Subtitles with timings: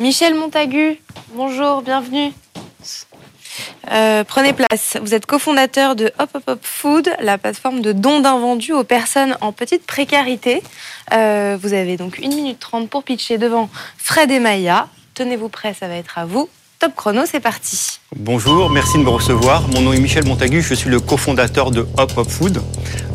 [0.00, 0.98] Michel Montagu,
[1.34, 2.32] bonjour, bienvenue.
[3.92, 4.98] Euh, prenez place.
[5.00, 9.36] Vous êtes cofondateur de Hop Hop Hop Food, la plateforme de dons d'invendus aux personnes
[9.40, 10.64] en petite précarité.
[11.12, 14.88] Euh, vous avez donc 1 minute 30 pour pitcher devant Fred et Maya.
[15.14, 16.48] Tenez-vous prêts, ça va être à vous.
[16.80, 18.00] Top chrono, c'est parti.
[18.16, 19.68] Bonjour, merci de me recevoir.
[19.68, 22.60] Mon nom est Michel Montagu, je suis le cofondateur de Hop Hop Food.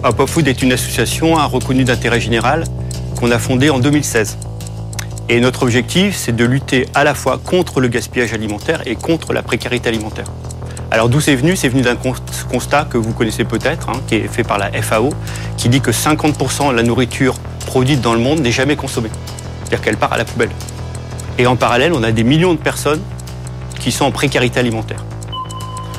[0.06, 2.64] Hop Hop Food est une association reconnue d'intérêt général
[3.20, 4.38] qu'on a fondée en 2016.
[5.32, 9.32] Et notre objectif, c'est de lutter à la fois contre le gaspillage alimentaire et contre
[9.32, 10.26] la précarité alimentaire.
[10.90, 11.56] Alors d'où c'est venu?
[11.56, 11.96] C'est venu d'un
[12.52, 15.12] constat que vous connaissez peut-être, hein, qui est fait par la FAO,
[15.56, 17.36] qui dit que 50% de la nourriture
[17.68, 19.12] produite dans le monde n'est jamais consommée.
[19.60, 20.50] C'est-à-dire qu'elle part à la poubelle.
[21.38, 23.02] Et en parallèle, on a des millions de personnes
[23.80, 25.06] qui sont en précarité alimentaire.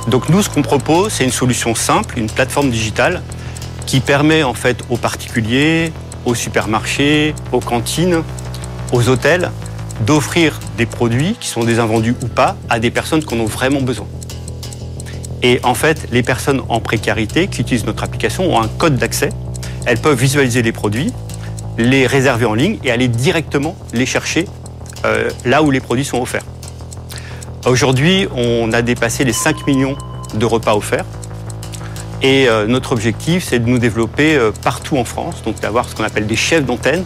[0.09, 3.23] Donc nous, ce qu'on propose, c'est une solution simple, une plateforme digitale
[3.87, 5.93] qui permet en fait aux particuliers,
[6.25, 8.25] aux supermarchés, aux cantines,
[8.93, 9.51] aux hôtels
[10.07, 13.47] d'offrir des produits qui sont des invendus ou pas à des personnes qui en ont
[13.47, 14.07] vraiment besoin.
[15.43, 19.31] Et en fait, les personnes en précarité qui utilisent notre application ont un code d'accès.
[19.87, 21.13] Elles peuvent visualiser les produits,
[21.79, 24.47] les réserver en ligne et aller directement les chercher
[25.05, 26.45] euh, là où les produits sont offerts.
[27.67, 29.97] Aujourd'hui, on a dépassé les 5 millions
[30.35, 31.05] de repas offerts.
[32.23, 35.95] Et euh, notre objectif, c'est de nous développer euh, partout en France, donc d'avoir ce
[35.95, 37.05] qu'on appelle des chefs d'antenne,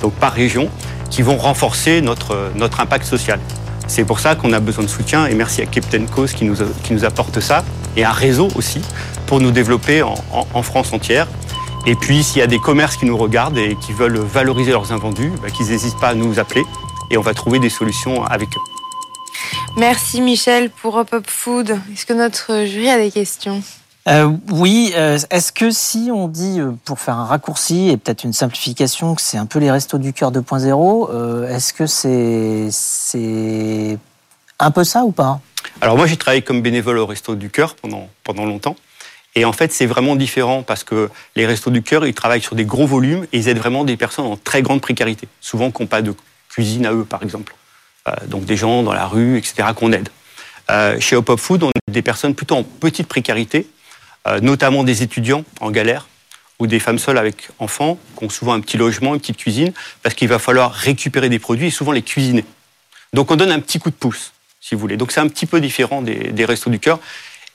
[0.00, 0.70] donc par région,
[1.10, 3.40] qui vont renforcer notre, notre impact social.
[3.86, 6.56] C'est pour ça qu'on a besoin de soutien et merci à Captain Cause qui nous,
[6.84, 7.64] qui nous apporte ça
[7.96, 8.80] et un réseau aussi
[9.26, 11.26] pour nous développer en, France entière.
[11.86, 14.92] Et puis s'il y a des commerces qui nous regardent et qui veulent valoriser leurs
[14.92, 16.62] invendus, bah, qu'ils n'hésitent pas à nous appeler
[17.10, 18.60] et on va trouver des solutions avec eux.
[19.76, 21.78] Merci Michel pour Hop Up Food.
[21.92, 23.62] Est-ce que notre jury a des questions?
[24.10, 28.24] Euh, oui, euh, est-ce que si on dit, euh, pour faire un raccourci et peut-être
[28.24, 33.98] une simplification, que c'est un peu les restos du cœur 2.0, est-ce que c'est
[34.58, 35.40] un peu ça ou pas?
[35.80, 38.74] Alors moi j'ai travaillé comme bénévole au Resto du Cœur pendant, pendant longtemps.
[39.36, 42.56] Et en fait, c'est vraiment différent parce que les Restos du Cœur, ils travaillent sur
[42.56, 45.82] des gros volumes et ils aident vraiment des personnes en très grande précarité, souvent qui
[45.82, 46.14] n'ont pas de
[46.48, 47.54] cuisine à eux, par exemple.
[48.26, 50.08] donc des gens dans la rue, etc., qu'on aide.
[50.98, 53.68] chez Hop Hop Food, on a des personnes plutôt en petite précarité,
[54.42, 56.06] notamment des étudiants en galère
[56.60, 59.72] ou des femmes seules avec enfants qui ont souvent un petit logement, une petite cuisine,
[60.02, 62.44] parce qu'il va falloir récupérer des produits et souvent les cuisiner.
[63.12, 64.96] Donc on donne un petit coup de pouce, si vous voulez.
[64.96, 67.00] Donc c'est un petit peu différent des, restos du cœur.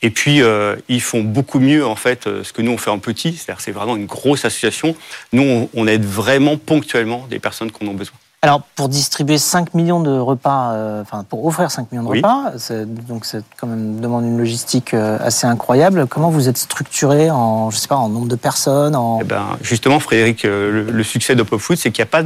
[0.01, 2.91] Et puis, euh, ils font beaucoup mieux, en fait, euh, ce que nous, on fait
[2.91, 3.33] en petit.
[3.33, 4.95] C'est-à-dire c'est vraiment une grosse association.
[5.31, 8.17] Nous, on, aide vraiment ponctuellement des personnes qui en ont besoin.
[8.45, 12.51] Alors, pour distribuer 5 millions de repas, euh, enfin, pour offrir 5 millions de repas,
[12.85, 16.05] donc ça quand même demande une logistique euh, assez incroyable.
[16.05, 19.17] Comment vous êtes structuré en, je sais pas, en nombre de personnes en...
[19.19, 22.21] Eh ben, justement, Frédéric, euh, le, succès d'Op Food, c'est qu'il n'y a pas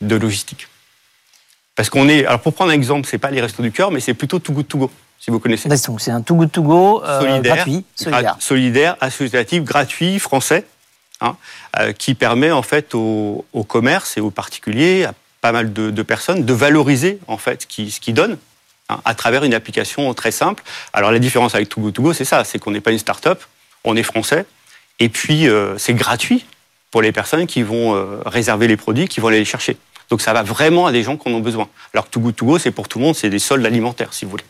[0.00, 0.66] de logistique.
[1.76, 4.00] Parce qu'on est, alors pour prendre un exemple, c'est pas les restos du cœur, mais
[4.00, 5.68] c'est plutôt Too Good To Go, si vous connaissez.
[5.98, 8.36] C'est un Too Good To Go solidaire, gratuit, solidaire.
[8.38, 10.64] solidaire, associatif, gratuit, français,
[11.20, 11.36] hein,
[11.98, 15.06] qui permet en fait aux, aux commerces et aux particuliers,
[15.44, 18.38] pas mal de, personnes, de valoriser en fait ce qu'ils qui donnent
[18.88, 20.62] hein, à travers une application très simple.
[20.94, 23.42] Alors la différence avec Togo Togo, c'est ça, c'est qu'on n'est pas une start-up,
[23.84, 24.46] on est français,
[25.00, 26.46] et puis euh, c'est gratuit
[26.90, 29.76] pour les personnes qui vont euh, réserver les produits, qui vont aller les chercher.
[30.08, 31.68] Donc ça va vraiment à des gens qui en ont besoin.
[31.92, 34.30] Alors que Togo Togo, c'est pour tout le monde, c'est des soldes alimentaires, si vous
[34.30, 34.44] voulez.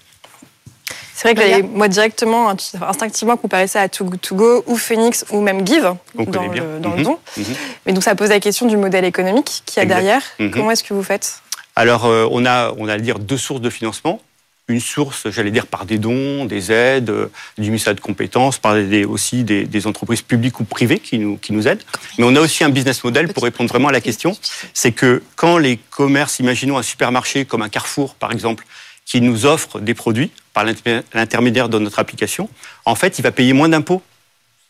[1.15, 5.67] C'est vrai que moi directement, instinctivement, comparer ça à To Go ou Phoenix ou même
[5.67, 7.03] Give dans, le, dans le, mhm.
[7.03, 7.19] don.
[7.37, 7.45] Mhm.
[7.87, 10.23] Mais donc ça pose la question du modèle économique qu'il y a derrière.
[10.39, 10.51] Mhm.
[10.51, 11.41] Comment est-ce que vous faites?
[11.77, 14.21] Alors euh, on a, on a à dire deux sources de financement.
[14.67, 18.75] Une source, j'allais dire, par des dons, des aides, euh, du ministère de compétences, par
[18.75, 21.83] des, aussi des, entreprises publiques ou privées qui nous, qui nous aident.
[22.17, 24.35] Mais on a aussi un business model pour répondre vraiment à la question.
[24.73, 28.65] C'est que quand les commerces, imaginons un supermarché comme un Carrefour par exemple,
[29.05, 32.49] qui nous offre des produits par l'intermédiaire de notre application,
[32.85, 34.03] en fait, il va payer moins d'impôts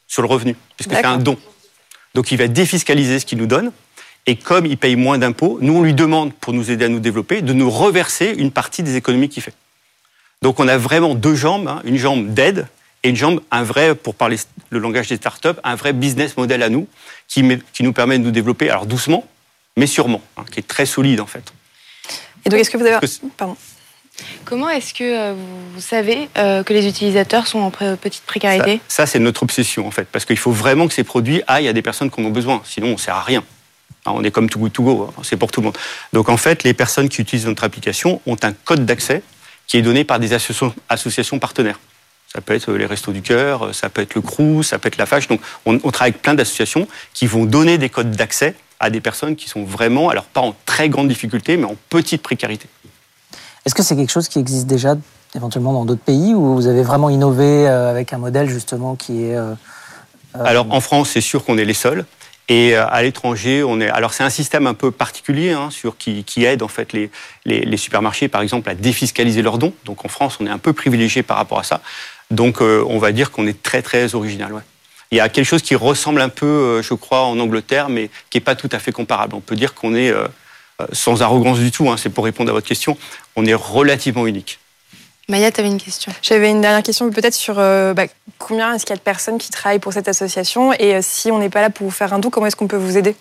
[0.09, 1.39] sur le revenu, puisque c'est un don.
[2.15, 3.73] Donc il va défiscaliser ce qu'il nous donne.
[4.27, 7.01] Et comme il paye moins d'impôts, nous, on lui demande, pour nous aider à nous
[7.01, 9.55] développer, de nous reverser une partie des économies qu'il fait.
[10.41, 12.67] Donc on a vraiment deux jambes, hein, une jambe d'aide
[13.03, 14.39] et une jambe, un vrai, pour parler
[14.71, 16.89] le langage des startups, un vrai business model à nous,
[17.29, 17.43] qui,
[17.73, 19.27] qui nous permet de nous développer, alors doucement,
[19.77, 21.53] mais sûrement, hein, qui est très solide en fait.
[22.47, 23.07] Et donc est-ce que vous avez...
[23.37, 23.57] Pardon.
[24.45, 25.35] Comment est-ce que euh,
[25.75, 28.81] vous savez euh, que les utilisateurs sont en petite précarité?
[28.89, 31.73] Ça, c'est notre obsession en fait, parce qu'il faut vraiment que ces produits aillent à
[31.73, 33.43] des personnes qui en ont besoin, sinon on ne sert à rien.
[34.07, 35.79] Hein, on est comme Too Good To Go, hein, c'est pour tout le monde.
[36.13, 39.23] Donc en fait, les personnes qui utilisent notre application ont un code d'accès
[39.67, 41.81] qui est donné par des associations partenaires.
[42.33, 44.99] Ça peut être les Restos du Cœur, ça peut être le CRU, ça peut être
[44.99, 45.29] la FACH.
[45.29, 49.01] Donc on, on travaille avec plein d'associations qui vont donner des codes d'accès à des
[49.01, 52.69] personnes qui sont vraiment, alors pas en très grande difficulté, mais en petite précarité.
[53.65, 54.97] Est-ce que c'est quelque chose qui existe déjà
[55.35, 59.37] éventuellement dans d'autres pays ou vous avez vraiment innové avec un modèle justement qui est...
[60.35, 62.05] Alors en France, c'est sûr qu'on est les seuls.
[62.49, 63.89] Et à l'étranger, on est.
[63.89, 67.11] Alors c'est un système un peu particulier hein, sur qui, qui, aide en fait les,
[67.47, 69.73] les, supermarchés, par exemple, à défiscaliser leurs dons.
[69.87, 71.81] Donc en France, on est un peu privilégié par rapport à ça.
[72.31, 74.53] Donc on va dire qu'on est très très original.
[74.53, 74.61] Ouais.
[75.15, 78.11] Il y a quelque chose qui ressemble un peu, euh, je crois, en Angleterre, mais
[78.31, 79.37] qui n'est pas tout à fait comparable.
[79.37, 80.29] On peut dire qu'on est, euh, euh,
[80.93, 82.97] sans arrogance du tout, hein, c'est pour répondre à votre question,
[83.37, 84.59] on est relativement unique.
[85.29, 86.13] Maya, tu avais une question.
[86.21, 88.07] J'avais une dernière question peut-être sur bah,
[88.39, 91.39] combien est-ce qu'il y a de personnes qui travaillent pour cette association et si on
[91.39, 93.17] n'est pas là pour vous faire un don, comment est-ce qu'on peut vous aider?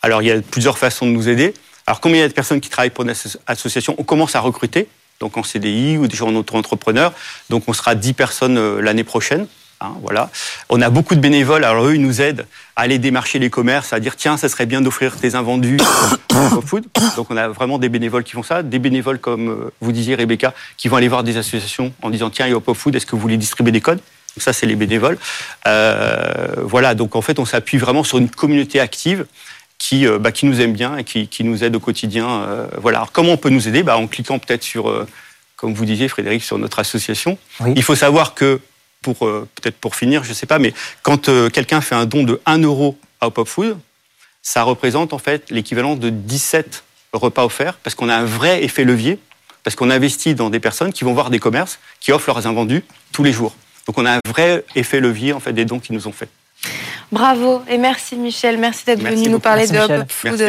[0.00, 1.52] Alors il y a plusieurs façons de nous aider.
[1.86, 3.94] Alors combien il y a de personnes qui travaillent pour notre association?
[3.98, 4.88] On commence à recruter,
[5.20, 7.12] donc en CDI ou déjà en auto-entrepreneur.
[7.50, 9.46] Donc on sera 10 personnes l'année prochaine.
[9.84, 10.30] Hein, voilà.
[10.68, 11.64] On a beaucoup de bénévoles.
[11.64, 12.46] Alors eux, ils nous aident
[12.76, 15.78] à aller démarcher les commerces, à dire tiens, ça serait bien d'offrir tes invendus
[16.66, 16.84] food.
[17.16, 20.14] Donc on a vraiment des bénévoles qui font ça, des bénévoles comme euh, vous disiez
[20.14, 22.94] Rebecca, qui vont aller voir des associations en disant tiens, il y a Pop Food,
[22.96, 24.00] est-ce que vous voulez distribuer des codes?
[24.36, 25.16] Ça, c'est les bénévoles.
[25.68, 29.26] Euh, voilà, donc en fait, on s'appuie vraiment sur une communauté active
[29.78, 32.46] qui, euh, bah, qui nous aime bien et qui, nous aide au quotidien.
[32.78, 32.98] voilà.
[32.98, 33.84] Alors, comment on peut nous aider?
[33.84, 35.06] Bah, En cliquant peut-être sur,
[35.54, 37.38] comme vous disiez, Frédéric, sur notre association.
[37.76, 38.60] Il faut savoir que
[39.12, 40.72] pour euh, peut-être pour finir, je ne sais pas, mais
[41.02, 43.78] quand euh, quelqu'un fait un don de 1 euro à Hop Food,
[44.42, 48.84] ça représente en fait l'équivalent de 17 repas offerts parce qu'on a un vrai effet
[48.84, 49.18] levier,
[49.62, 52.82] parce qu'on investit dans des personnes qui vont voir des commerces qui offrent leurs invendus
[53.12, 53.54] tous les jours.
[53.86, 56.30] Donc on a un vrai effet levier en fait des dons qu'ils nous ont faits.
[57.12, 60.40] Bravo et merci Michel, merci d'être venu nous parler de Hop Food.